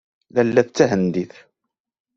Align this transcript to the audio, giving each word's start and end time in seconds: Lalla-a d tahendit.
Lalla-a 0.33 0.63
d 0.67 0.69
tahendit. 0.75 1.33